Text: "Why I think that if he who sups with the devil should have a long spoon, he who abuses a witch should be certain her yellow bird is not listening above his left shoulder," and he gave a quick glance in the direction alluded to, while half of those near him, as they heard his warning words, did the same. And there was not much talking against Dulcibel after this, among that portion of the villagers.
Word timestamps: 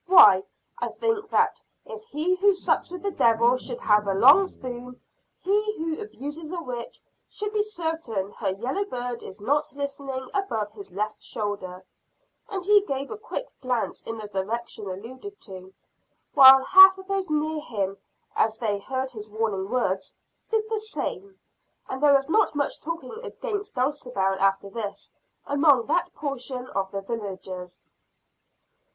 "Why 0.07 0.43
I 0.79 0.87
think 0.87 1.29
that 1.29 1.61
if 1.85 2.03
he 2.05 2.33
who 2.37 2.55
sups 2.55 2.89
with 2.91 3.03
the 3.03 3.11
devil 3.11 3.55
should 3.57 3.79
have 3.81 4.07
a 4.07 4.15
long 4.15 4.47
spoon, 4.47 4.99
he 5.37 5.77
who 5.77 6.01
abuses 6.01 6.51
a 6.51 6.59
witch 6.59 6.99
should 7.29 7.53
be 7.53 7.61
certain 7.61 8.31
her 8.31 8.49
yellow 8.49 8.83
bird 8.85 9.21
is 9.21 9.39
not 9.39 9.71
listening 9.75 10.27
above 10.33 10.71
his 10.71 10.91
left 10.91 11.21
shoulder," 11.21 11.85
and 12.49 12.65
he 12.65 12.81
gave 12.81 13.11
a 13.11 13.15
quick 13.17 13.47
glance 13.61 14.01
in 14.01 14.17
the 14.17 14.27
direction 14.27 14.87
alluded 14.89 15.39
to, 15.41 15.71
while 16.33 16.63
half 16.63 16.97
of 16.97 17.05
those 17.05 17.29
near 17.29 17.61
him, 17.61 17.95
as 18.35 18.57
they 18.57 18.79
heard 18.79 19.11
his 19.11 19.29
warning 19.29 19.69
words, 19.69 20.17
did 20.49 20.63
the 20.67 20.79
same. 20.79 21.37
And 21.87 22.01
there 22.01 22.15
was 22.15 22.27
not 22.27 22.55
much 22.55 22.81
talking 22.81 23.13
against 23.23 23.75
Dulcibel 23.75 24.39
after 24.39 24.67
this, 24.67 25.13
among 25.45 25.85
that 25.85 26.11
portion 26.15 26.65
of 26.69 26.89
the 26.91 27.01
villagers. 27.01 27.83